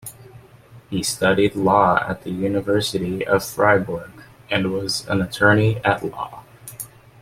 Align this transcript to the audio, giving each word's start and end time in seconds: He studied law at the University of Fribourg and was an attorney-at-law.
He 0.89 1.03
studied 1.03 1.53
law 1.55 2.03
at 2.09 2.23
the 2.23 2.31
University 2.31 3.23
of 3.23 3.45
Fribourg 3.45 4.09
and 4.49 4.71
was 4.73 5.05
an 5.07 5.21
attorney-at-law. 5.21 6.43